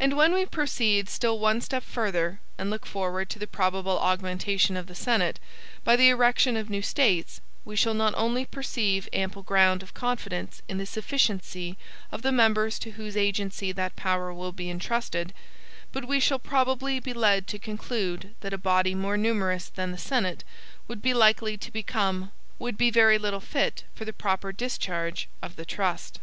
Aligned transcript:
And 0.00 0.16
when 0.16 0.32
we 0.32 0.46
proceed 0.46 1.10
still 1.10 1.38
one 1.38 1.60
step 1.60 1.82
further, 1.82 2.40
and 2.56 2.70
look 2.70 2.86
forward 2.86 3.28
to 3.28 3.38
the 3.38 3.46
probable 3.46 3.98
augmentation 3.98 4.78
of 4.78 4.86
the 4.86 4.94
Senate, 4.94 5.38
by 5.84 5.94
the 5.94 6.08
erection 6.08 6.56
of 6.56 6.70
new 6.70 6.80
States, 6.80 7.42
we 7.62 7.76
shall 7.76 7.92
not 7.92 8.14
only 8.16 8.46
perceive 8.46 9.10
ample 9.12 9.42
ground 9.42 9.82
of 9.82 9.92
confidence 9.92 10.62
in 10.68 10.78
the 10.78 10.86
sufficiency 10.86 11.76
of 12.10 12.22
the 12.22 12.32
members 12.32 12.78
to 12.78 12.92
whose 12.92 13.14
agency 13.14 13.72
that 13.72 13.94
power 13.94 14.32
will 14.32 14.52
be 14.52 14.70
intrusted, 14.70 15.34
but 15.92 16.08
we 16.08 16.18
shall 16.18 16.38
probably 16.38 16.98
be 16.98 17.12
led 17.12 17.46
to 17.48 17.58
conclude 17.58 18.34
that 18.40 18.54
a 18.54 18.56
body 18.56 18.94
more 18.94 19.18
numerous 19.18 19.68
than 19.68 19.90
the 19.92 19.98
Senate 19.98 20.44
would 20.88 21.02
be 21.02 21.12
likely 21.12 21.58
to 21.58 21.70
become, 21.70 22.32
would 22.58 22.78
be 22.78 22.90
very 22.90 23.18
little 23.18 23.38
fit 23.38 23.84
for 23.94 24.06
the 24.06 24.14
proper 24.14 24.50
discharge 24.50 25.28
of 25.42 25.56
the 25.56 25.66
trust. 25.66 26.20